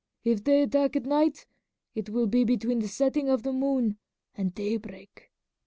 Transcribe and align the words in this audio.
If 0.23 0.43
they 0.43 0.63
attack 0.63 0.95
at 0.95 1.05
night 1.05 1.45
it 1.93 2.09
will 2.09 2.25
be 2.25 2.43
between 2.43 2.79
the 2.79 2.87
setting 2.87 3.29
of 3.29 3.43
the 3.43 3.53
moon 3.53 3.99
and 4.33 4.51
daybreak." 4.51 5.29